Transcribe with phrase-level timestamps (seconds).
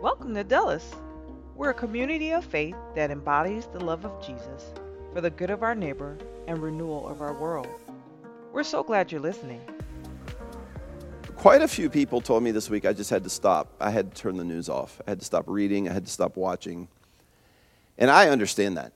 [0.00, 0.94] Welcome to Dulles.
[1.56, 4.72] We're a community of faith that embodies the love of Jesus
[5.12, 7.66] for the good of our neighbor and renewal of our world.
[8.52, 9.60] We're so glad you're listening.
[11.34, 13.72] Quite a few people told me this week I just had to stop.
[13.80, 15.00] I had to turn the news off.
[15.04, 15.88] I had to stop reading.
[15.88, 16.86] I had to stop watching.
[17.98, 18.92] And I understand that.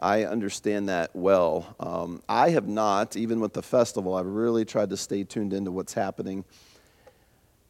[0.00, 1.76] I understand that well.
[1.78, 5.70] Um, I have not, even with the festival, I've really tried to stay tuned into
[5.70, 6.44] what's happening.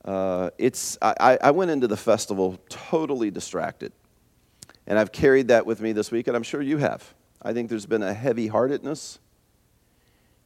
[0.04, 3.92] Uh, it's, I, I went into the festival totally distracted.
[4.86, 7.14] And I've carried that with me this week, and I'm sure you have.
[7.42, 9.18] I think there's been a heavy heartedness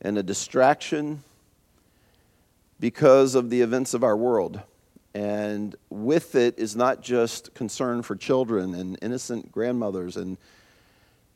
[0.00, 1.22] and a distraction
[2.78, 4.60] because of the events of our world.
[5.14, 10.36] And with it is not just concern for children and innocent grandmothers and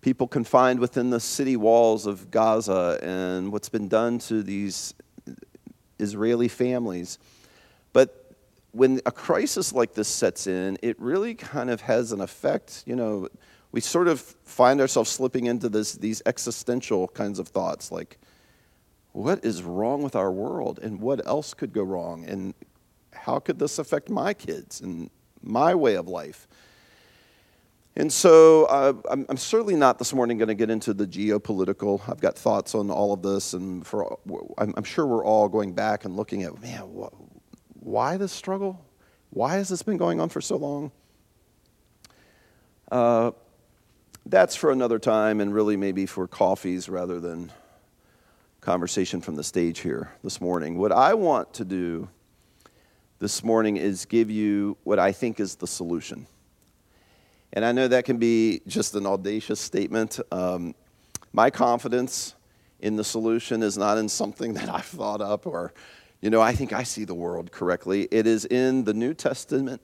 [0.00, 4.94] people confined within the city walls of Gaza and what's been done to these
[5.98, 7.18] Israeli families.
[7.92, 8.34] But
[8.72, 12.82] when a crisis like this sets in, it really kind of has an effect.
[12.86, 13.28] You know,
[13.72, 18.18] we sort of find ourselves slipping into this, these existential kinds of thoughts like,
[19.12, 22.54] what is wrong with our world and what else could go wrong and
[23.12, 25.10] how could this affect my kids and
[25.42, 26.46] my way of life
[27.96, 32.00] and so uh, I'm, I'm, certainly not this morning going to get into the geopolitical
[32.08, 34.18] i've got thoughts on all of this and for
[34.58, 37.12] i'm, I'm sure we're all going back and looking at man wh-
[37.88, 38.84] why this struggle
[39.30, 40.90] why has this been going on for so long
[42.90, 43.30] uh,
[44.26, 47.50] that's for another time and really maybe for coffees rather than
[48.60, 50.76] conversation from the stage here this morning.
[50.76, 52.08] What I want to do
[53.18, 56.26] this morning is give you what I think is the solution.
[57.52, 60.20] And I know that can be just an audacious statement.
[60.30, 60.74] Um,
[61.32, 62.34] my confidence
[62.80, 65.72] in the solution is not in something that I've thought up or,
[66.20, 68.08] you know, I think I see the world correctly.
[68.10, 69.80] It is in the New Testament,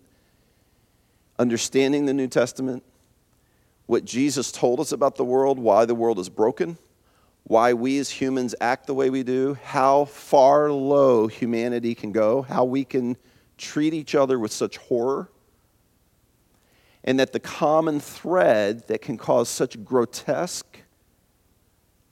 [1.39, 2.83] understanding the New Testament,
[3.87, 6.79] what Jesus told us about the world, why the world is broken
[7.45, 12.43] why we as humans act the way we do, how far low humanity can go,
[12.43, 13.17] how we can
[13.59, 15.29] treat each other with such horror,
[17.05, 20.79] and that the common thread that can cause such grotesque,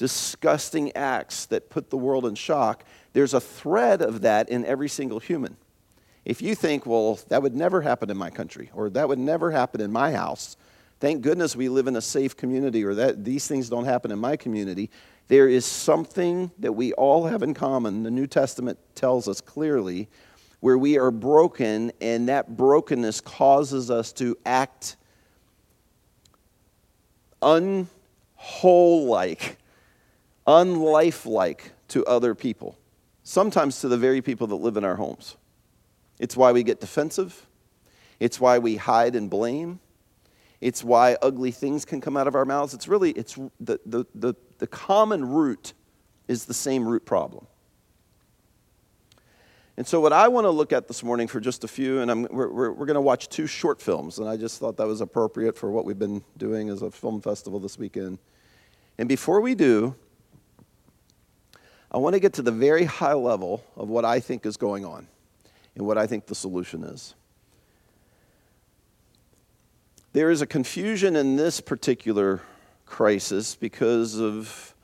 [0.03, 2.83] disgusting acts that put the world in shock,
[3.13, 5.57] there's a thread of that in every single human.
[6.25, 9.53] If you think, well, that would never happen in my country, or that would never
[9.53, 10.57] happen in my house,
[10.99, 14.19] thank goodness we live in a safe community, or that these things don't happen in
[14.19, 14.91] my community,
[15.29, 18.03] there is something that we all have in common.
[18.03, 20.09] The New Testament tells us clearly
[20.59, 24.97] where we are broken, and that brokenness causes us to act
[27.41, 27.87] unwhole
[29.07, 29.59] like,
[30.47, 32.79] unlifelike to other people,
[33.23, 35.37] sometimes to the very people that live in our homes.
[36.19, 37.47] It's why we get defensive,
[38.21, 39.81] it's why we hide and blame.
[40.61, 42.73] It's why ugly things can come out of our mouths.
[42.73, 45.73] It's really, it's the, the, the, the common root
[46.29, 47.49] is the same root problem.
[49.77, 52.11] And so, what I want to look at this morning for just a few, and
[52.11, 54.87] I'm, we're, we're, we're going to watch two short films, and I just thought that
[54.87, 58.19] was appropriate for what we've been doing as a film festival this weekend.
[58.99, 59.97] And before we do,
[61.93, 64.87] I want to get to the very high level of what I think is going
[64.87, 65.07] on
[65.77, 67.15] and what I think the solution is.
[70.15, 72.41] There is a confusion in this particular
[72.87, 74.75] crisis because of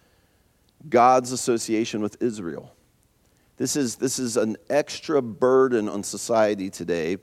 [0.88, 2.74] God's association with Israel.
[3.56, 7.16] This is, this is an extra burden on society today,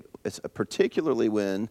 [0.54, 1.70] particularly when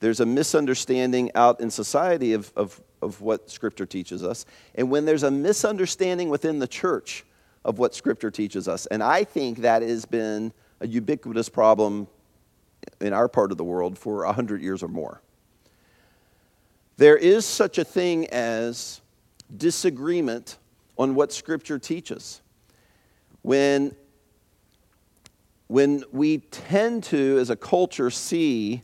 [0.00, 4.44] there's a misunderstanding out in society of, of, of what Scripture teaches us,
[4.74, 7.24] and when there's a misunderstanding within the church
[7.64, 8.86] of what Scripture teaches us.
[8.86, 12.06] And I think that has been a ubiquitous problem
[13.00, 15.22] in our part of the world for 100 years or more.
[16.96, 19.00] There is such a thing as
[19.56, 20.58] disagreement
[20.96, 22.40] on what Scripture teaches.
[23.42, 23.94] When,
[25.66, 28.82] when we tend to, as a culture, see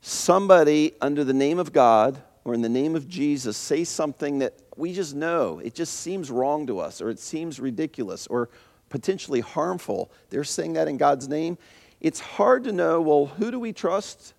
[0.00, 4.63] somebody under the name of God or in the name of Jesus say something that
[4.76, 8.48] we just know, it just seems wrong to us, or it seems ridiculous, or
[8.88, 10.10] potentially harmful.
[10.30, 11.58] They're saying that in God's name.
[12.00, 14.34] It's hard to know, well, who do we trust?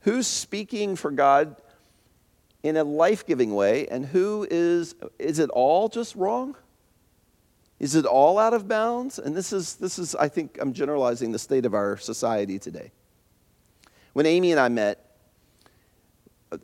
[0.00, 1.56] Who's speaking for God
[2.62, 6.56] in a life giving way, and who is, is it all just wrong?
[7.78, 9.18] Is it all out of bounds?
[9.18, 12.90] And this is, this is, I think, I'm generalizing the state of our society today.
[14.14, 15.05] When Amy and I met,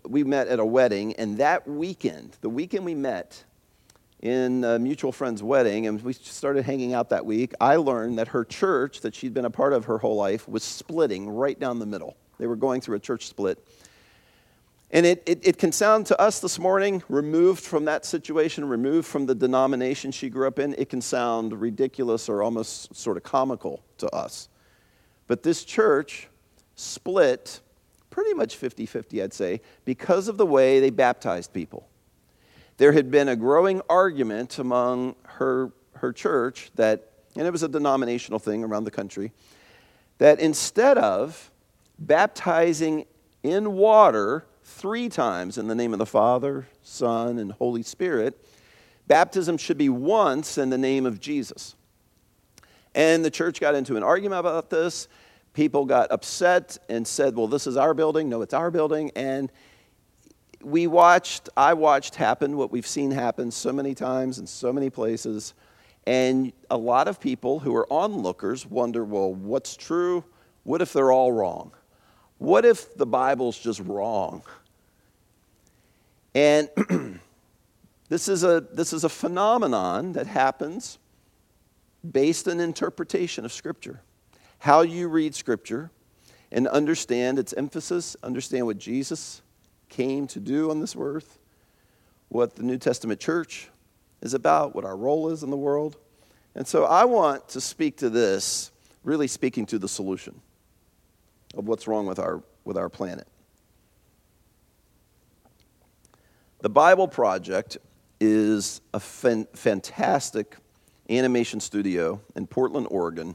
[0.06, 3.44] we met at a wedding, and that weekend, the weekend we met
[4.20, 8.29] in a mutual friend's wedding, and we started hanging out that week, I learned that
[8.29, 11.81] her church, that she'd been a part of her whole life, was splitting right down
[11.81, 12.17] the middle.
[12.38, 13.67] They were going through a church split.
[14.93, 19.08] And it, it, it, can sound to us this morning, removed from that situation, removed
[19.08, 23.23] from the denomination she grew up in, it can sound ridiculous or almost sort of
[23.23, 24.49] comical to us.
[25.26, 26.29] But this church
[26.76, 27.61] split
[28.12, 31.88] pretty much 50 50, I'd say, because of the way they baptized people.
[32.76, 37.69] There had been a growing argument among her, her church that, and it was a
[37.69, 39.32] denominational thing around the country,
[40.19, 41.50] that instead of
[41.99, 43.06] baptizing
[43.43, 48.38] in water three times in the name of the Father, Son, and Holy Spirit,
[49.06, 51.76] baptism should be once in the name of Jesus.
[52.94, 55.08] And the church got into an argument about this.
[55.53, 58.29] People got upset and said, Well, this is our building.
[58.29, 59.11] No, it's our building.
[59.15, 59.51] And
[60.63, 64.89] we watched, I watched happen what we've seen happen so many times in so many
[64.89, 65.55] places.
[66.07, 70.25] And a lot of people who are onlookers wonder, Well, what's true?
[70.65, 71.73] What if they're all wrong?
[72.39, 74.43] What if the Bible's just wrong?
[76.35, 76.71] And
[78.09, 80.99] this, is a, this is a phenomenon that happens
[82.11, 84.01] based on interpretation of Scripture.
[84.62, 85.91] How you read Scripture
[86.53, 89.43] and understand its emphasis, understand what Jesus
[89.88, 91.41] came to do on this earth,
[92.29, 93.70] what the New Testament church
[94.20, 95.97] is about, what our role is in the world.
[96.55, 98.70] And so I want to speak to this,
[99.03, 100.41] really speaking to the solution
[101.56, 103.26] of what's wrong with our, with our planet.
[106.61, 107.79] The Bible Project
[108.20, 110.55] is a fan- fantastic
[111.11, 113.35] animation studio in Portland, Oregon.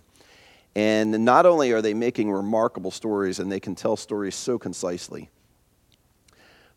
[0.77, 5.31] And not only are they making remarkable stories and they can tell stories so concisely,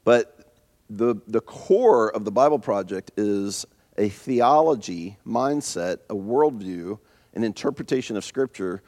[0.05, 0.55] but
[0.89, 3.67] the, the core of the Bible Project is
[3.99, 6.99] a theology mindset, a worldview,
[7.35, 8.83] an interpretation of Scripture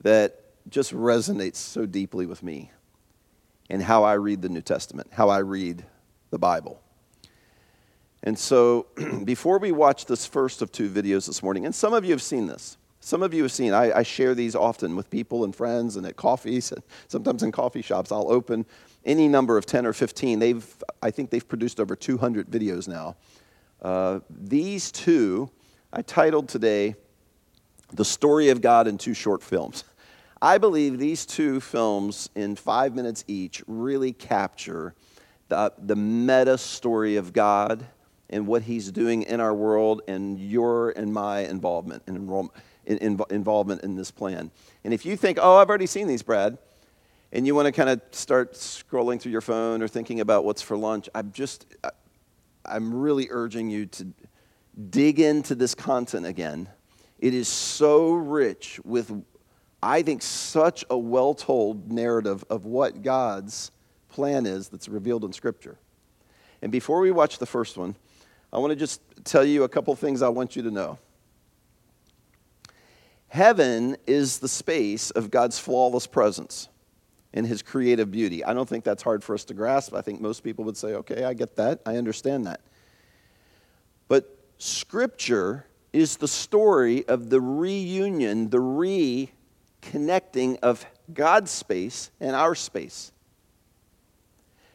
[0.00, 2.72] that just resonates so deeply with me
[3.70, 5.84] and how I read the New Testament, how I read
[6.30, 6.82] the Bible.
[8.24, 8.88] And so,
[9.24, 12.22] before we watch this first of two videos this morning, and some of you have
[12.22, 15.54] seen this, some of you have seen, I, I, share these often with people and
[15.54, 18.10] friends and at coffees, and sometimes in coffee shops.
[18.10, 18.66] I'll open
[19.04, 20.38] any number of 10 or 15.
[20.38, 23.16] They've, I think they've produced over 200 videos now.
[23.80, 25.50] Uh, these two,
[25.92, 26.96] I titled today,
[27.92, 29.84] The Story of God in Two Short Films.
[30.42, 34.94] I believe these two films, in five minutes each, really capture
[35.48, 37.86] the, the meta story of God
[38.30, 42.28] and what He's doing in our world and your and my involvement and
[42.88, 44.50] in, in, involvement in this plan.
[44.82, 46.58] And if you think, oh, I've already seen these, Brad,
[47.30, 50.62] and you want to kind of start scrolling through your phone or thinking about what's
[50.62, 51.66] for lunch, I'm just,
[52.64, 54.06] I'm really urging you to
[54.90, 56.68] dig into this content again.
[57.18, 59.12] It is so rich with,
[59.82, 63.70] I think, such a well told narrative of what God's
[64.08, 65.76] plan is that's revealed in Scripture.
[66.62, 67.94] And before we watch the first one,
[68.50, 70.98] I want to just tell you a couple things I want you to know.
[73.28, 76.68] Heaven is the space of God's flawless presence
[77.34, 78.42] and his creative beauty.
[78.42, 79.94] I don't think that's hard for us to grasp.
[79.94, 81.80] I think most people would say, okay, I get that.
[81.84, 82.60] I understand that.
[84.08, 92.54] But Scripture is the story of the reunion, the reconnecting of God's space and our
[92.54, 93.12] space.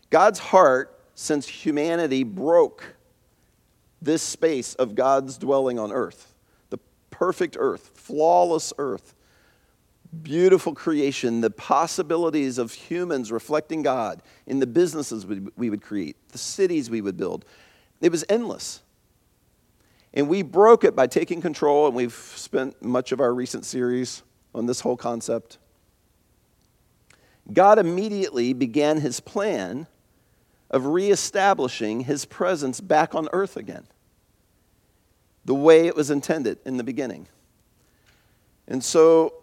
[0.09, 2.95] God's heart, since humanity broke
[4.01, 6.32] this space of God's dwelling on earth,
[7.23, 9.15] perfect earth, flawless earth,
[10.23, 16.37] beautiful creation, the possibilities of humans reflecting God in the businesses we would create, the
[16.37, 17.45] cities we would build.
[18.01, 18.81] It was endless.
[20.13, 24.21] And we broke it by taking control, and we've spent much of our recent series
[24.53, 25.59] on this whole concept.
[27.53, 29.87] God immediately began his plan
[30.69, 33.87] of reestablishing his presence back on earth again
[35.45, 37.27] the way it was intended in the beginning.
[38.67, 39.33] And so,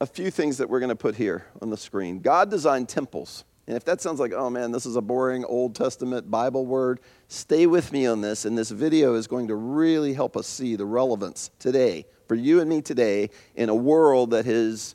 [0.00, 2.20] a few things that we're going to put here on the screen.
[2.20, 3.44] God designed temples.
[3.66, 7.00] And if that sounds like, oh man, this is a boring Old Testament Bible word,
[7.28, 8.44] stay with me on this.
[8.44, 12.60] And this video is going to really help us see the relevance today, for you
[12.60, 14.94] and me today, in a world that has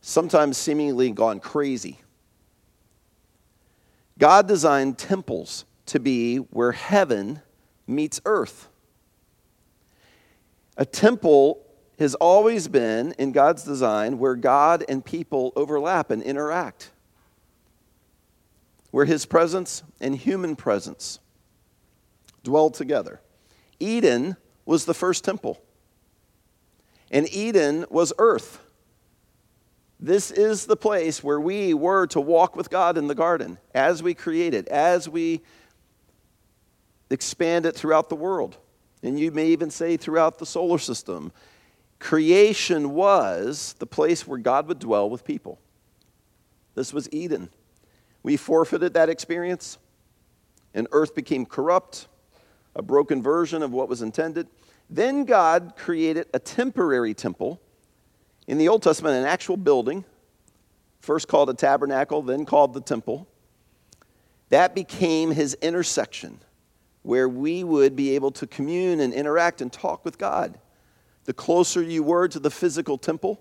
[0.00, 1.98] sometimes seemingly gone crazy.
[4.18, 7.42] God designed temples to be where heaven
[7.86, 8.68] meets earth.
[10.76, 11.62] A temple
[11.98, 16.90] has always been, in God's design, where God and people overlap and interact,
[18.90, 21.18] where his presence and human presence
[22.42, 23.20] dwell together.
[23.80, 25.62] Eden was the first temple,
[27.10, 28.60] and Eden was earth.
[29.98, 34.02] This is the place where we were to walk with God in the garden as
[34.02, 35.40] we create it, as we
[37.08, 38.58] expand it throughout the world.
[39.02, 41.32] And you may even say throughout the solar system.
[41.98, 45.58] Creation was the place where God would dwell with people.
[46.74, 47.48] This was Eden.
[48.22, 49.78] We forfeited that experience,
[50.74, 52.08] and earth became corrupt,
[52.74, 54.48] a broken version of what was intended.
[54.90, 57.60] Then God created a temporary temple.
[58.46, 60.04] In the Old Testament, an actual building,
[61.00, 63.26] first called a tabernacle, then called the temple.
[64.50, 66.40] That became his intersection
[67.06, 70.58] where we would be able to commune and interact and talk with God.
[71.24, 73.40] The closer you were to the physical temple,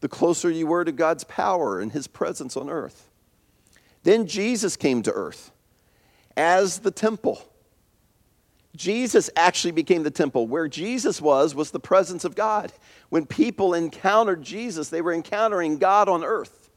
[0.00, 3.10] the closer you were to God's power and his presence on earth.
[4.02, 5.52] Then Jesus came to earth
[6.38, 7.42] as the temple.
[8.74, 10.46] Jesus actually became the temple.
[10.46, 12.72] Where Jesus was, was the presence of God.
[13.10, 16.70] When people encountered Jesus, they were encountering God on earth.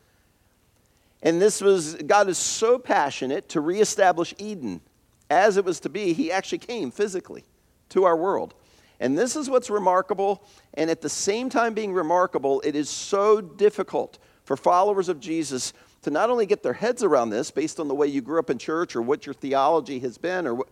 [1.23, 4.81] And this was, God is so passionate to reestablish Eden
[5.29, 6.13] as it was to be.
[6.13, 7.43] He actually came physically
[7.89, 8.53] to our world.
[8.99, 10.43] And this is what's remarkable.
[10.73, 15.73] And at the same time, being remarkable, it is so difficult for followers of Jesus
[16.03, 18.49] to not only get their heads around this based on the way you grew up
[18.49, 20.69] in church or what your theology has been or what,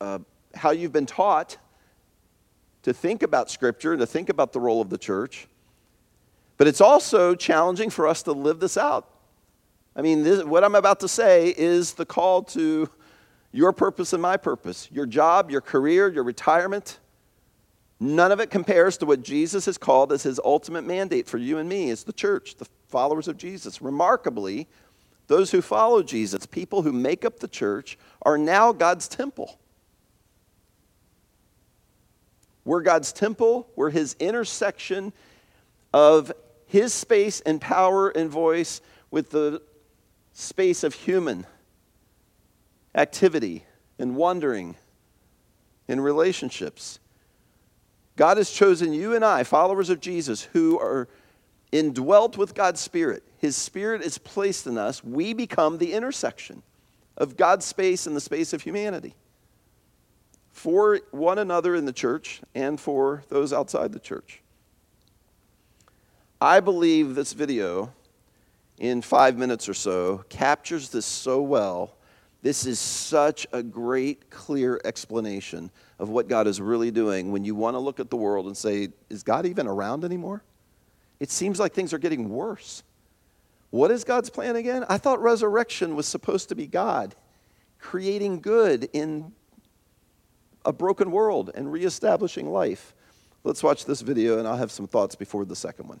[0.00, 0.18] uh,
[0.54, 1.56] how you've been taught
[2.82, 5.46] to think about Scripture and to think about the role of the church,
[6.56, 9.08] but it's also challenging for us to live this out.
[9.94, 12.88] I mean, this, what I'm about to say is the call to
[13.52, 16.98] your purpose and my purpose, your job, your career, your retirement.
[18.00, 21.58] None of it compares to what Jesus has called as his ultimate mandate for you
[21.58, 23.82] and me as the church, the followers of Jesus.
[23.82, 24.66] Remarkably,
[25.28, 29.58] those who follow Jesus, people who make up the church, are now God's temple.
[32.64, 35.12] We're God's temple, we're his intersection
[35.92, 36.32] of
[36.66, 38.80] his space and power and voice
[39.10, 39.60] with the
[40.32, 41.46] space of human
[42.94, 43.64] activity
[43.98, 44.76] and wandering
[45.88, 46.98] in relationships.
[48.16, 51.08] God has chosen you and I, followers of Jesus, who are
[51.70, 53.22] indwelt with God's Spirit.
[53.38, 55.02] His Spirit is placed in us.
[55.02, 56.62] We become the intersection
[57.16, 59.14] of God's space and the space of humanity
[60.52, 64.42] for one another in the church and for those outside the church.
[66.40, 67.92] I believe this video,
[68.78, 71.96] in five minutes or so, captures this so well
[72.42, 77.54] this is such a great, clear explanation of what God is really doing when you
[77.54, 80.42] want to look at the world and say, Is God even around anymore?
[81.20, 82.82] It seems like things are getting worse.
[83.70, 84.84] What is God's plan again?
[84.88, 87.14] I thought resurrection was supposed to be God
[87.78, 89.32] creating good in
[90.64, 92.94] a broken world and reestablishing life.
[93.44, 96.00] Let's watch this video, and I'll have some thoughts before the second one.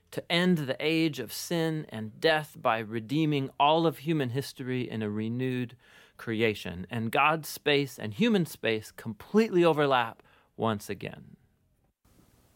[0.11, 5.01] to end the age of sin and death by redeeming all of human history in
[5.01, 5.75] a renewed
[6.17, 6.85] creation.
[6.91, 10.21] And God's space and human space completely overlap
[10.57, 11.37] once again.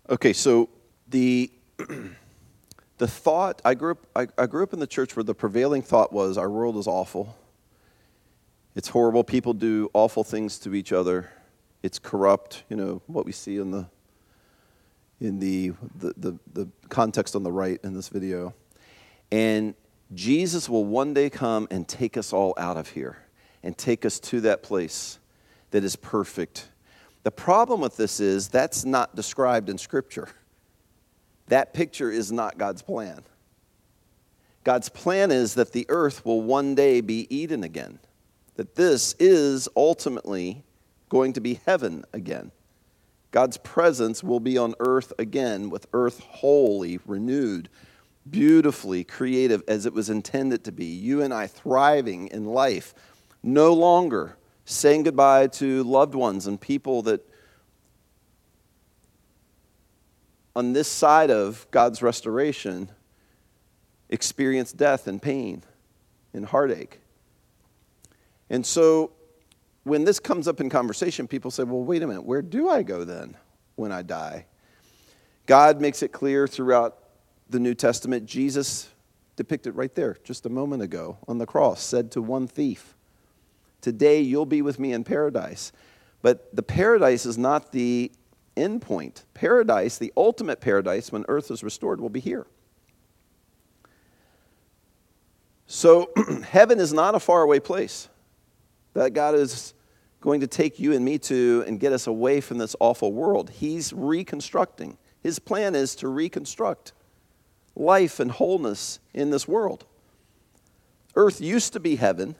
[0.09, 0.69] Okay, so
[1.07, 1.51] the
[2.97, 5.81] the thought I grew up I, I grew up in the church where the prevailing
[5.81, 7.35] thought was our world is awful.
[8.75, 9.23] It's horrible.
[9.23, 11.31] People do awful things to each other.
[11.81, 12.63] It's corrupt.
[12.69, 13.87] You know what we see in the
[15.19, 18.53] in the, the, the, the, context on the right in this video.
[19.31, 19.73] And
[20.13, 23.17] Jesus will one day come and take us all out of here
[23.63, 25.19] and take us to that place
[25.71, 26.69] that is perfect.
[27.23, 30.29] The problem with this is that's not described in Scripture.
[31.47, 33.21] That picture is not God's plan.
[34.63, 37.99] God's plan is that the earth will one day be Eden again,
[38.55, 40.63] that this is ultimately
[41.09, 42.51] going to be heaven again.
[43.35, 47.67] God's presence will be on earth again, with earth wholly, renewed,
[48.29, 50.85] beautifully creative as it was intended to be.
[50.85, 52.95] You and I thriving in life,
[53.43, 57.29] no longer saying goodbye to loved ones and people that
[60.55, 62.89] on this side of God's restoration
[64.07, 65.61] experience death and pain
[66.33, 67.01] and heartache.
[68.49, 69.11] And so
[69.85, 72.81] when this comes up in conversation, people say, well, wait a minute, where do I
[72.81, 73.37] go then
[73.75, 74.47] when I die?
[75.45, 76.97] God makes it clear throughout
[77.51, 78.25] the New Testament.
[78.25, 78.89] Jesus
[79.35, 82.95] depicted right there just a moment ago on the cross said to one thief,
[83.79, 85.71] Today you'll be with me in paradise.
[86.23, 88.11] But the paradise is not the
[88.57, 89.23] end point.
[89.35, 92.47] Paradise, the ultimate paradise, when earth is restored, will be here.
[95.67, 96.09] So,
[96.49, 98.09] heaven is not a faraway place
[98.95, 99.73] that God is
[100.21, 103.51] going to take you and me to and get us away from this awful world.
[103.51, 104.97] He's reconstructing.
[105.21, 106.93] His plan is to reconstruct
[107.75, 109.85] life and wholeness in this world.
[111.15, 112.35] Earth used to be heaven,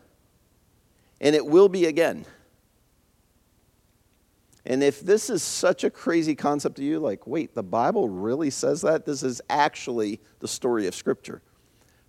[1.21, 2.25] and it will be again.
[4.65, 8.49] And if this is such a crazy concept to you, like, wait, the Bible really
[8.49, 9.05] says that?
[9.05, 11.41] This is actually the story of Scripture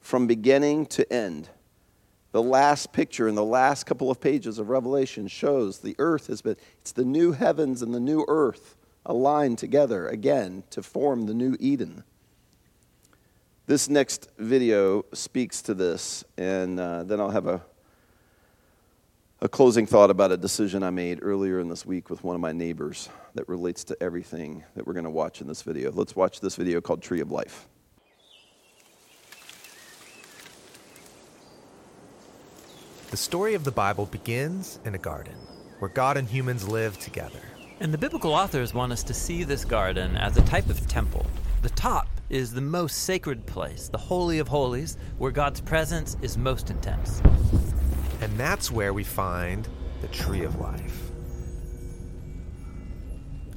[0.00, 1.50] from beginning to end.
[2.36, 6.42] The last picture in the last couple of pages of Revelation shows the earth has
[6.42, 11.32] been, it's the new heavens and the new earth aligned together again to form the
[11.32, 12.04] new Eden.
[13.64, 17.62] This next video speaks to this, and uh, then I'll have a,
[19.40, 22.42] a closing thought about a decision I made earlier in this week with one of
[22.42, 25.90] my neighbors that relates to everything that we're going to watch in this video.
[25.90, 27.66] Let's watch this video called Tree of Life.
[33.08, 35.36] The story of the Bible begins in a garden
[35.78, 37.38] where God and humans live together.
[37.78, 41.24] And the biblical authors want us to see this garden as a type of temple.
[41.62, 46.36] The top is the most sacred place, the Holy of Holies, where God's presence is
[46.36, 47.22] most intense.
[48.22, 49.68] And that's where we find
[50.00, 51.12] the tree of life.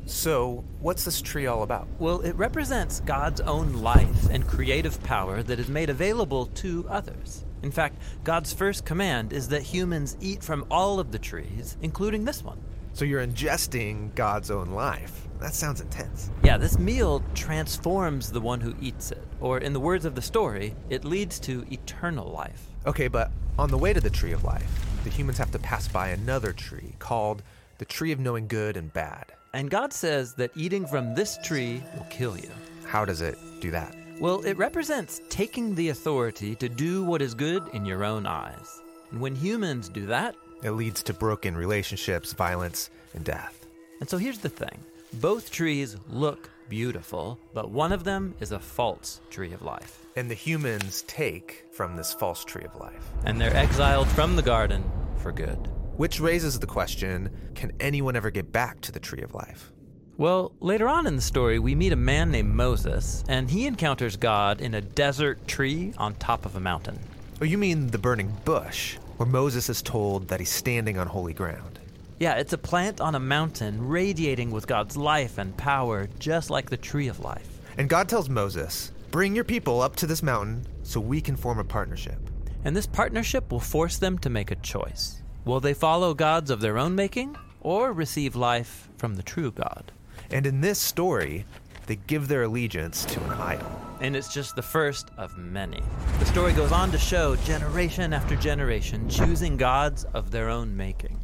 [0.10, 1.88] So, what's this tree all about?
[2.00, 7.46] Well, it represents God's own life and creative power that is made available to others.
[7.62, 12.26] In fact, God's first command is that humans eat from all of the trees, including
[12.26, 12.60] this one.
[12.94, 15.28] So, you're ingesting God's own life.
[15.40, 16.32] That sounds intense.
[16.44, 19.24] Yeah, this meal transforms the one who eats it.
[19.40, 22.66] Or, in the words of the story, it leads to eternal life.
[22.88, 25.88] Okay, but on the way to the tree of life, the humans have to pass
[25.88, 27.44] by another tree called
[27.78, 29.34] the tree of knowing good and bad.
[29.54, 32.50] And God says that eating from this tree will kill you.
[32.86, 33.96] How does it do that?
[34.20, 38.82] Well, it represents taking the authority to do what is good in your own eyes.
[39.12, 43.66] And when humans do that, It leads to broken relationships, violence, and death.
[44.02, 44.78] and so here's the thing
[45.14, 50.06] both trees look beautiful, but one of them is a false tree of life.
[50.16, 53.10] And the humans take from this false tree of life.
[53.26, 54.84] And they're exiled from the garden
[55.18, 55.68] for good.
[56.00, 59.74] Which raises the question can anyone ever get back to the tree of life?
[60.16, 64.16] Well, later on in the story, we meet a man named Moses, and he encounters
[64.16, 66.98] God in a desert tree on top of a mountain.
[67.42, 71.34] Oh, you mean the burning bush, where Moses is told that he's standing on holy
[71.34, 71.80] ground.
[72.18, 76.70] Yeah, it's a plant on a mountain radiating with God's life and power, just like
[76.70, 77.60] the tree of life.
[77.78, 81.60] And God tells Moses, Bring your people up to this mountain so we can form
[81.60, 82.20] a partnership.
[82.64, 85.19] And this partnership will force them to make a choice.
[85.46, 89.92] Will they follow gods of their own making, or receive life from the true God?
[90.32, 91.46] And in this story,
[91.88, 93.72] they give their allegiance to an idol.
[94.02, 95.82] And it's just the first of many.
[96.20, 101.20] The story goes on to show generation after generation choosing gods of their own making.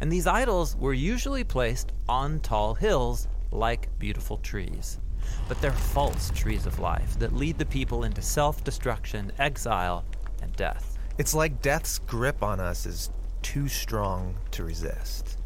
[0.00, 4.98] And these idols were usually placed on tall hills like beautiful trees.
[5.48, 10.04] But they're false trees of life that lead the people into self destruction, exile,
[10.42, 10.98] and death.
[11.18, 13.10] It's like death's grip on us is
[13.42, 15.38] too strong to resist.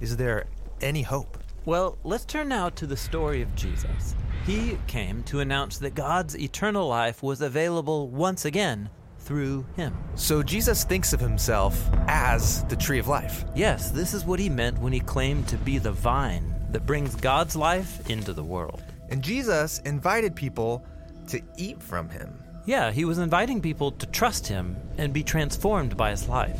[0.00, 0.46] Is there
[0.80, 1.38] any hope?
[1.64, 4.14] Well, let's turn now to the story of Jesus.
[4.46, 9.94] He came to announce that God's eternal life was available once again through him.
[10.14, 13.44] So Jesus thinks of himself as the tree of life.
[13.54, 17.14] Yes, this is what he meant when he claimed to be the vine that brings
[17.14, 18.82] God's life into the world.
[19.10, 20.86] And Jesus invited people
[21.28, 22.32] to eat from him.
[22.64, 26.58] Yeah, he was inviting people to trust him and be transformed by his life.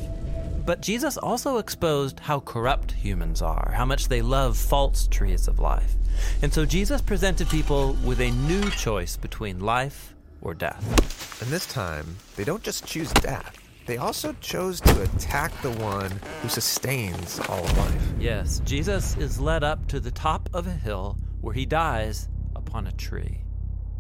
[0.69, 5.61] But Jesus also exposed how corrupt humans are, how much they love false trees of
[5.61, 5.95] life.
[6.43, 11.41] And so Jesus presented people with a new choice between life or death.
[11.41, 16.21] And this time, they don't just choose death, they also chose to attack the one
[16.43, 18.03] who sustains all of life.
[18.21, 22.87] Yes, Jesus is led up to the top of a hill where he dies upon
[22.87, 23.39] a tree.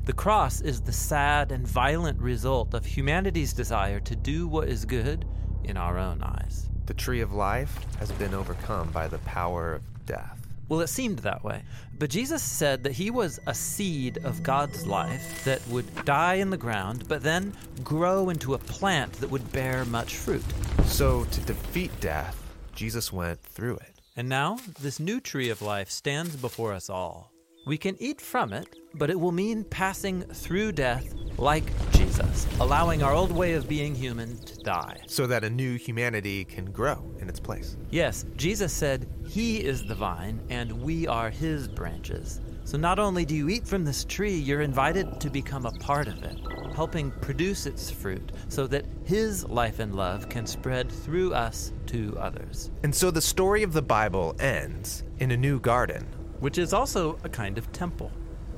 [0.04, 4.84] The cross is the sad and violent result of humanity's desire to do what is
[4.84, 5.24] good
[5.64, 6.68] in our own eyes.
[6.86, 10.38] The tree of life has been overcome by the power of death.
[10.68, 11.62] Well, it seemed that way.
[11.98, 16.50] But Jesus said that he was a seed of God's life that would die in
[16.50, 20.44] the ground, but then grow into a plant that would bear much fruit.
[20.84, 22.36] So, to defeat death,
[22.74, 24.00] Jesus went through it.
[24.16, 27.32] And now, this new tree of life stands before us all.
[27.68, 33.02] We can eat from it, but it will mean passing through death like Jesus, allowing
[33.02, 35.02] our old way of being human to die.
[35.06, 37.76] So that a new humanity can grow in its place.
[37.90, 42.40] Yes, Jesus said, He is the vine, and we are His branches.
[42.64, 46.08] So not only do you eat from this tree, you're invited to become a part
[46.08, 46.38] of it,
[46.74, 52.16] helping produce its fruit so that His life and love can spread through us to
[52.18, 52.70] others.
[52.82, 56.06] And so the story of the Bible ends in a new garden
[56.40, 58.10] which is also a kind of temple,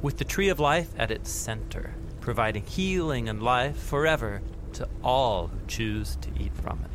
[0.03, 5.49] with the tree of life at its center, providing healing and life forever to all
[5.49, 6.91] who choose to eat from it.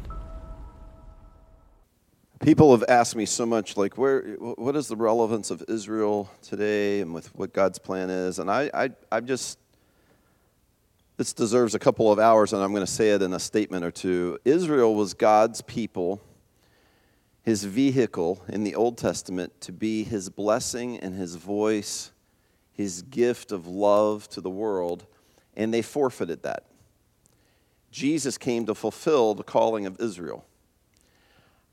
[2.46, 7.02] People have asked me so much, like, where, what is the relevance of Israel today
[7.02, 8.40] and with what God's plan is?
[8.40, 9.58] And I, I, I just,
[11.18, 13.84] this deserves a couple of hours, and I'm going to say it in a statement
[13.86, 14.38] or two.
[14.46, 16.22] Israel was God's people
[17.46, 22.12] his vehicle in the Old Testament to be his blessing and his voice,
[22.72, 25.06] his gift of love to the world,
[25.56, 26.66] and they forfeited that.
[27.92, 30.44] Jesus came to fulfill the calling of Israel.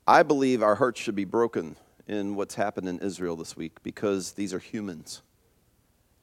[0.07, 1.75] I believe our hearts should be broken
[2.07, 5.23] in what's happened in Israel this week because these are humans.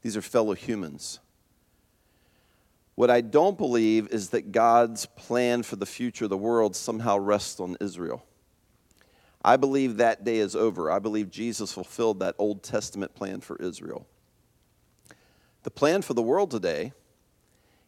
[0.02, 1.18] These are fellow humans.
[2.94, 7.18] What I don't believe is that God's plan for the future of the world somehow
[7.18, 8.24] rests on Israel.
[9.42, 10.90] I believe that day is over.
[10.90, 14.06] I believe Jesus fulfilled that Old Testament plan for Israel.
[15.62, 16.92] The plan for the world today,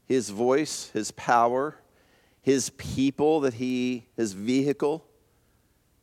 [0.06, 1.76] his voice, his power,
[2.40, 5.04] his people that he, his vehicle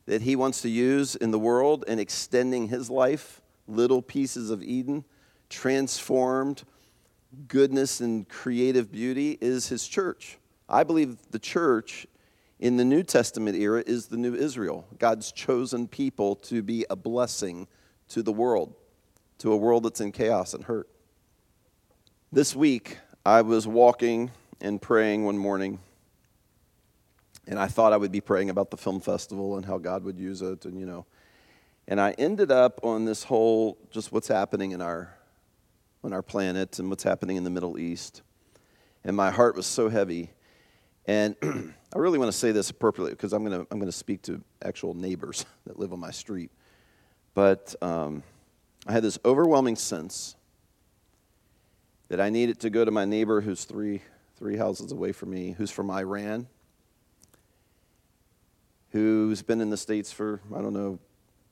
[0.06, 4.62] that he wants to use in the world and extending his life, little pieces of
[4.62, 5.04] Eden,
[5.48, 6.64] transformed
[7.46, 10.38] goodness and creative beauty is his church.
[10.68, 12.06] I believe the church
[12.60, 16.94] in the New Testament era is the new Israel, God's chosen people to be a
[16.94, 17.66] blessing
[18.08, 18.74] to the world,
[19.38, 20.86] to a world that's in chaos and hurt.
[22.30, 25.78] This week, I was walking and praying one morning,
[27.46, 30.18] and I thought I would be praying about the film festival and how God would
[30.18, 31.06] use it, and you know.
[31.88, 35.16] And I ended up on this whole just what's happening in our
[36.04, 38.20] on our planet and what's happening in the Middle East.
[39.02, 40.30] And my heart was so heavy.
[41.06, 41.36] And
[41.94, 44.22] I really want to say this appropriately because I'm going to, I'm going to speak
[44.22, 46.50] to actual neighbors that live on my street.
[47.34, 48.22] But um,
[48.86, 50.36] I had this overwhelming sense
[52.08, 54.02] that I needed to go to my neighbor who's three,
[54.36, 56.48] three houses away from me, who's from Iran,
[58.90, 60.98] who's been in the States for, I don't know,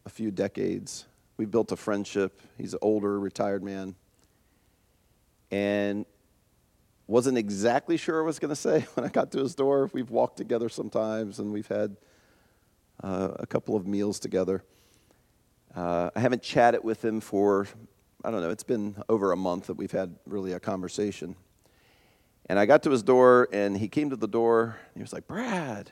[0.04, 1.06] a few decades.
[1.36, 2.40] We built a friendship.
[2.56, 3.94] He's an older, retired man.
[5.50, 6.04] And
[7.08, 9.90] wasn't exactly sure I was going to say when I got to his door.
[9.92, 11.96] We've walked together sometimes and we've had
[13.02, 14.62] uh, a couple of meals together.
[15.74, 17.66] Uh, I haven't chatted with him for,
[18.24, 21.34] I don't know, it's been over a month that we've had really a conversation.
[22.46, 25.12] And I got to his door and he came to the door and he was
[25.12, 25.90] like, Brad.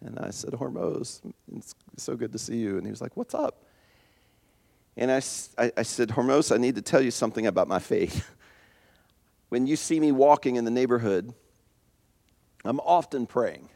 [0.00, 1.20] And I said, Hormoz,
[1.56, 2.76] it's so good to see you.
[2.76, 3.64] And he was like, What's up?
[4.96, 5.20] And I,
[5.56, 8.28] I, I said, Hormoz, I need to tell you something about my faith.
[9.48, 11.32] when you see me walking in the neighborhood,
[12.64, 13.68] I'm often praying.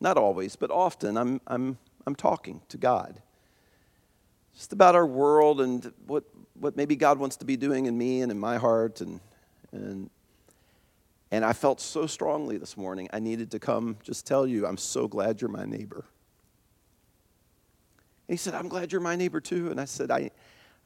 [0.00, 3.20] Not always, but often I'm, I'm, I'm talking to God.
[4.54, 8.20] Just about our world and what, what maybe God wants to be doing in me
[8.20, 9.00] and in my heart.
[9.00, 9.20] And,
[9.70, 10.10] and,
[11.30, 14.76] and I felt so strongly this morning, I needed to come just tell you, I'm
[14.76, 16.04] so glad you're my neighbor.
[18.28, 19.70] And he said, I'm glad you're my neighbor too.
[19.70, 20.30] And I said, I,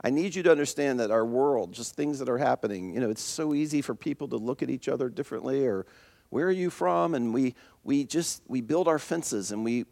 [0.00, 3.10] I need you to understand that our world, just things that are happening, you know,
[3.10, 5.86] it's so easy for people to look at each other differently or
[6.30, 7.14] where are you from?
[7.14, 7.54] And we,
[7.84, 9.86] we just, we build our fences and we,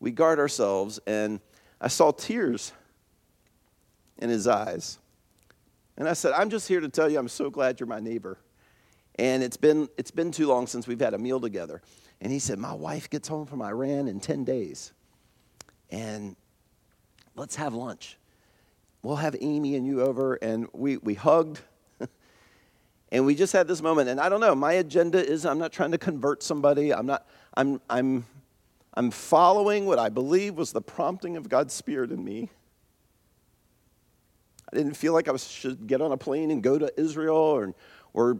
[0.00, 0.98] we guard ourselves.
[1.06, 1.40] And
[1.80, 2.72] I saw tears
[4.18, 4.98] in his eyes.
[5.96, 8.38] And I said, I'm just here to tell you I'm so glad you're my neighbor.
[9.16, 11.82] And it's been, it's been too long since we've had a meal together.
[12.20, 14.92] And he said, My wife gets home from Iran in 10 days.
[15.90, 16.36] And
[17.34, 18.16] let's have lunch
[19.02, 20.34] we'll have Amy and you over.
[20.34, 21.60] And we, we hugged.
[23.12, 24.08] and we just had this moment.
[24.08, 26.92] And I don't know, my agenda is I'm not trying to convert somebody.
[26.92, 28.26] I'm not, I'm, I'm,
[28.94, 32.50] I'm following what I believe was the prompting of God's Spirit in me.
[34.72, 37.36] I didn't feel like I was, should get on a plane and go to Israel
[37.36, 37.74] or,
[38.12, 38.38] or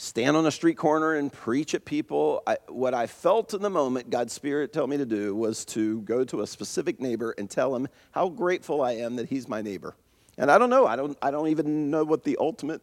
[0.00, 2.42] stand on a street corner and preach at people.
[2.46, 6.00] I, what I felt in the moment, God's Spirit told me to do was to
[6.00, 9.60] go to a specific neighbor and tell him how grateful I am that he's my
[9.60, 9.94] neighbor.
[10.38, 10.86] And I don't know.
[10.86, 12.80] I don't, I don't even know what the ultimate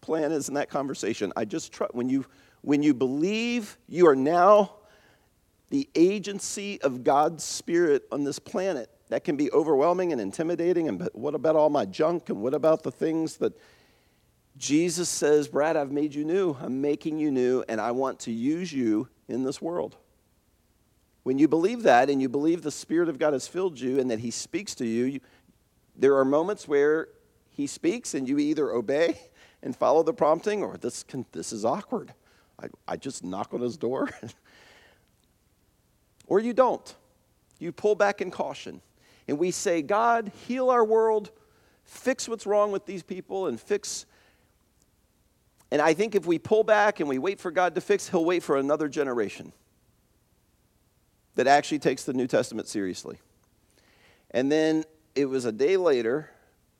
[0.00, 1.32] plan is in that conversation.
[1.34, 2.24] I just trust when you
[2.60, 4.74] when you believe you are now
[5.70, 10.86] the agency of God's Spirit on this planet, that can be overwhelming and intimidating.
[10.86, 12.28] And but what about all my junk?
[12.28, 13.58] And what about the things that
[14.62, 16.56] Jesus says, Brad, I've made you new.
[16.60, 19.96] I'm making you new, and I want to use you in this world.
[21.24, 24.08] When you believe that and you believe the Spirit of God has filled you and
[24.12, 25.20] that He speaks to you, you
[25.96, 27.08] there are moments where
[27.50, 29.18] He speaks and you either obey
[29.64, 32.14] and follow the prompting or this, can, this is awkward.
[32.62, 34.10] I, I just knock on His door.
[36.28, 36.94] or you don't.
[37.58, 38.80] You pull back in caution.
[39.26, 41.32] And we say, God, heal our world,
[41.82, 44.06] fix what's wrong with these people, and fix.
[45.72, 48.26] And I think if we pull back and we wait for God to fix, He'll
[48.26, 49.54] wait for another generation
[51.34, 53.16] that actually takes the New Testament seriously.
[54.32, 56.28] And then it was a day later,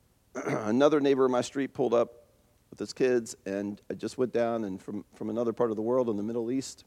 [0.35, 2.25] another neighbor on my street pulled up
[2.69, 5.81] with his kids, and I just went down and from, from another part of the
[5.81, 6.85] world in the Middle East.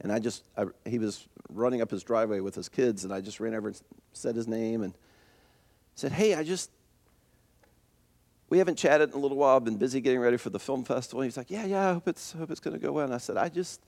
[0.00, 3.20] And I just, I, he was running up his driveway with his kids, and I
[3.20, 3.80] just ran over and
[4.12, 4.92] said his name and
[5.94, 6.68] said, Hey, I just,
[8.52, 9.56] we haven't chatted in a little while.
[9.56, 11.22] I've been busy getting ready for the film festival.
[11.22, 13.06] And he's like, Yeah, yeah, I hope it's, hope it's going to go well.
[13.06, 13.80] And I said, I just,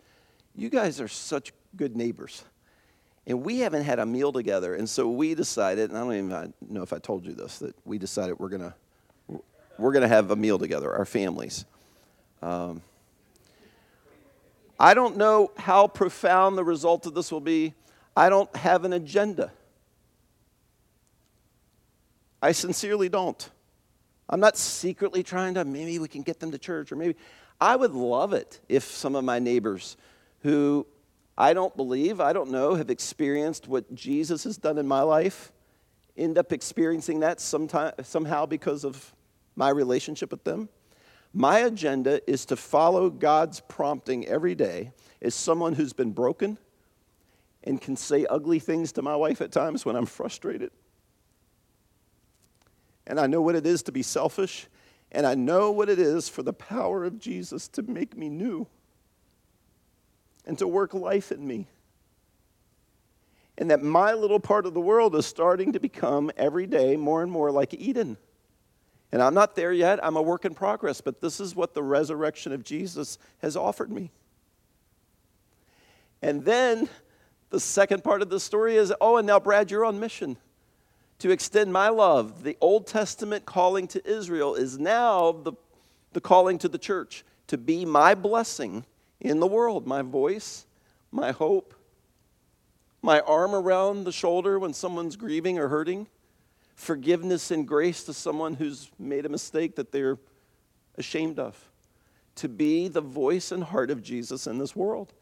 [0.56, 2.44] you guys are such good neighbors.
[3.26, 4.74] And we haven't had a meal together.
[4.74, 7.74] And so we decided, and I don't even know if I told you this, that
[7.84, 8.74] we decided we're going to
[9.76, 11.66] we're going to have a meal together, our families.
[12.40, 12.80] Um,
[14.80, 17.74] I don't know how profound the result of this will be.
[18.16, 19.52] I don't have an agenda.
[22.40, 23.50] I sincerely don't.
[24.28, 27.16] I'm not secretly trying to, maybe we can get them to church, or maybe.
[27.60, 29.96] I would love it if some of my neighbors
[30.40, 30.86] who
[31.36, 35.52] I don't believe, I don't know, have experienced what Jesus has done in my life,
[36.16, 39.14] end up experiencing that sometime, somehow because of
[39.56, 40.68] my relationship with them.
[41.32, 46.58] My agenda is to follow God's prompting every day as someone who's been broken
[47.64, 50.70] and can say ugly things to my wife at times when I'm frustrated.
[53.06, 54.66] And I know what it is to be selfish,
[55.12, 58.66] and I know what it is for the power of Jesus to make me new
[60.46, 61.66] and to work life in me.
[63.56, 67.22] And that my little part of the world is starting to become every day more
[67.22, 68.16] and more like Eden.
[69.12, 70.04] And I'm not there yet.
[70.04, 73.92] I'm a work in progress, but this is what the resurrection of Jesus has offered
[73.92, 74.10] me.
[76.20, 76.88] And then
[77.50, 80.36] the second part of the story is oh, and now, Brad, you're on mission
[81.18, 82.42] to extend my love.
[82.42, 85.52] The Old Testament calling to Israel is now the,
[86.12, 88.84] the calling to the church to be my blessing
[89.20, 90.66] in the world my voice,
[91.10, 91.74] my hope,
[93.02, 96.06] my arm around the shoulder when someone's grieving or hurting,
[96.74, 100.18] forgiveness and grace to someone who's made a mistake that they're
[100.96, 101.56] ashamed of.
[102.36, 105.12] To be the voice and heart of Jesus in this world.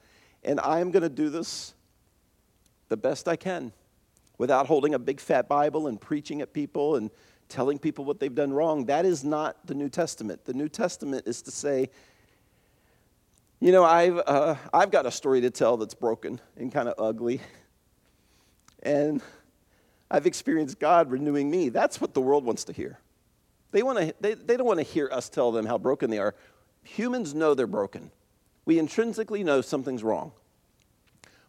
[0.42, 1.74] And I'm going to do this
[2.88, 3.72] the best I can
[4.42, 7.12] without holding a big fat Bible and preaching at people and
[7.48, 8.86] telling people what they've done wrong.
[8.86, 10.44] That is not the New Testament.
[10.44, 11.90] The New Testament is to say,
[13.60, 16.96] you know, I've, uh, I've got a story to tell that's broken and kind of
[16.98, 17.40] ugly.
[18.82, 19.22] And
[20.10, 21.68] I've experienced God renewing me.
[21.68, 22.98] That's what the world wants to hear.
[23.70, 26.34] They, wanna, they, they don't want to hear us tell them how broken they are.
[26.82, 28.10] Humans know they're broken.
[28.64, 30.32] We intrinsically know something's wrong.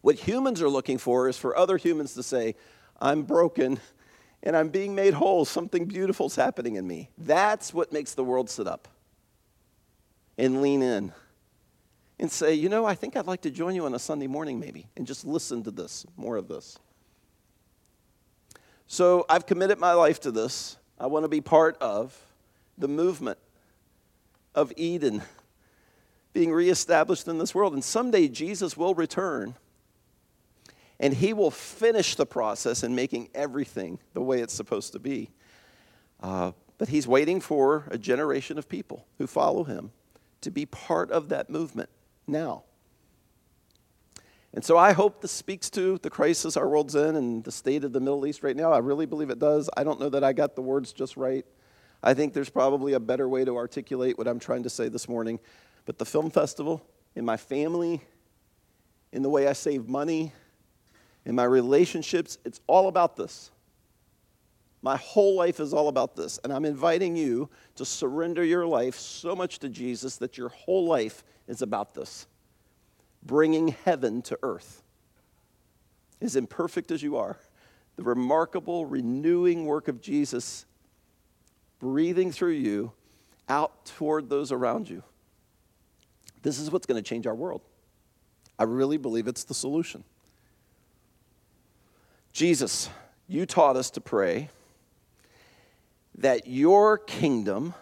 [0.01, 2.55] What humans are looking for is for other humans to say,
[2.99, 3.79] I'm broken
[4.41, 5.45] and I'm being made whole.
[5.45, 7.09] Something beautiful is happening in me.
[7.17, 8.87] That's what makes the world sit up
[10.37, 11.13] and lean in
[12.19, 14.59] and say, you know, I think I'd like to join you on a Sunday morning
[14.59, 16.77] maybe and just listen to this, more of this.
[18.87, 20.77] So I've committed my life to this.
[20.99, 22.17] I want to be part of
[22.77, 23.37] the movement
[24.55, 25.21] of Eden
[26.33, 27.73] being reestablished in this world.
[27.73, 29.55] And someday Jesus will return
[30.99, 35.31] and he will finish the process in making everything the way it's supposed to be.
[36.21, 39.91] Uh, but he's waiting for a generation of people who follow him
[40.41, 41.89] to be part of that movement
[42.27, 42.63] now.
[44.53, 47.83] And so I hope this speaks to the crisis our world's in and the state
[47.83, 48.71] of the Middle East right now.
[48.71, 49.69] I really believe it does.
[49.75, 51.45] I don't know that I got the words just right.
[52.03, 55.09] I think there's probably a better way to articulate what I'm trying to say this
[55.09, 55.39] morning.
[55.85, 58.01] But the film festival, in my family,
[59.11, 60.33] in the way I save money,
[61.25, 63.51] in my relationships, it's all about this.
[64.81, 66.39] My whole life is all about this.
[66.43, 70.85] And I'm inviting you to surrender your life so much to Jesus that your whole
[70.85, 72.27] life is about this
[73.25, 74.83] bringing heaven to earth.
[76.21, 77.37] As imperfect as you are,
[77.95, 80.65] the remarkable renewing work of Jesus
[81.79, 82.91] breathing through you
[83.47, 85.03] out toward those around you.
[86.41, 87.61] This is what's going to change our world.
[88.59, 90.03] I really believe it's the solution.
[92.33, 92.89] Jesus,
[93.27, 94.49] you taught us to pray
[96.17, 97.73] that your kingdom,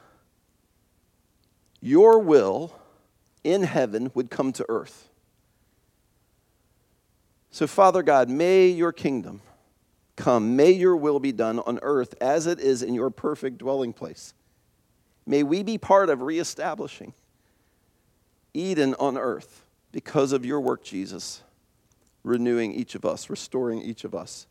[1.80, 2.74] your will
[3.44, 5.10] in heaven would come to earth.
[7.50, 9.42] So, Father God, may your kingdom
[10.16, 10.56] come.
[10.56, 14.34] May your will be done on earth as it is in your perfect dwelling place.
[15.26, 17.14] May we be part of reestablishing
[18.54, 21.42] Eden on earth because of your work, Jesus,
[22.24, 24.48] renewing each of us, restoring each of us,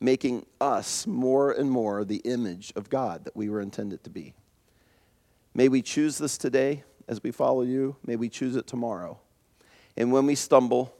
[0.00, 4.34] making us more and more the image of God that we were intended to be.
[5.54, 7.96] May we choose this today as we follow you.
[8.04, 9.18] May we choose it tomorrow.
[9.96, 10.94] And when we stumble,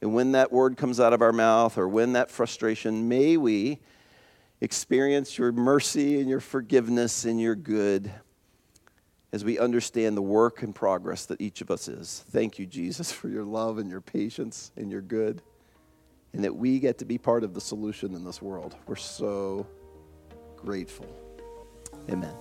[0.00, 3.78] and when that word comes out of our mouth, or when that frustration, may we
[4.60, 8.12] experience your mercy and your forgiveness and your good
[9.32, 12.24] as we understand the work and progress that each of us is.
[12.30, 15.40] Thank you, Jesus, for your love and your patience and your good,
[16.32, 18.76] and that we get to be part of the solution in this world.
[18.86, 19.66] We're so
[20.56, 21.06] grateful.
[22.08, 22.34] Amen.